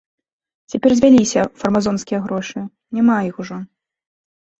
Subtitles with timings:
[0.73, 2.59] Цяпер звяліся фармазонскія грошы,
[2.99, 3.57] няма іх ужо.